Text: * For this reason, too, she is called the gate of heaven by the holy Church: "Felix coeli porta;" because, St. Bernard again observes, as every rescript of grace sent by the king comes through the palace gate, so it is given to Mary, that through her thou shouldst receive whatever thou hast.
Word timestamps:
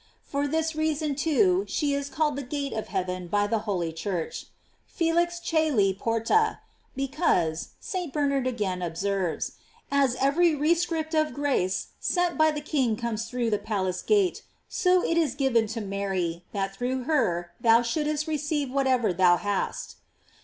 * 0.17 0.23
For 0.31 0.47
this 0.47 0.73
reason, 0.75 1.13
too, 1.13 1.63
she 1.67 1.93
is 1.93 2.09
called 2.09 2.35
the 2.35 2.41
gate 2.41 2.73
of 2.73 2.87
heaven 2.87 3.27
by 3.27 3.45
the 3.45 3.59
holy 3.69 3.93
Church: 3.93 4.47
"Felix 4.87 5.39
coeli 5.39 5.95
porta;" 5.95 6.57
because, 6.95 7.73
St. 7.79 8.11
Bernard 8.11 8.47
again 8.47 8.81
observes, 8.81 9.51
as 9.91 10.15
every 10.19 10.55
rescript 10.55 11.13
of 11.13 11.35
grace 11.35 11.89
sent 11.99 12.35
by 12.35 12.49
the 12.49 12.61
king 12.61 12.95
comes 12.95 13.29
through 13.29 13.51
the 13.51 13.59
palace 13.59 14.01
gate, 14.01 14.41
so 14.67 15.03
it 15.05 15.17
is 15.19 15.35
given 15.35 15.67
to 15.67 15.81
Mary, 15.81 16.45
that 16.51 16.75
through 16.75 17.03
her 17.03 17.51
thou 17.61 17.83
shouldst 17.83 18.25
receive 18.25 18.71
whatever 18.71 19.13
thou 19.13 19.37
hast. 19.37 19.97